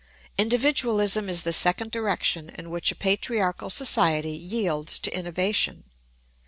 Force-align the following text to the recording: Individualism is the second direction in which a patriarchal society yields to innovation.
Individualism 0.35 1.29
is 1.29 1.43
the 1.43 1.53
second 1.53 1.91
direction 1.91 2.49
in 2.49 2.71
which 2.71 2.91
a 2.91 2.95
patriarchal 2.95 3.69
society 3.69 4.31
yields 4.33 4.97
to 4.97 5.15
innovation. 5.15 5.83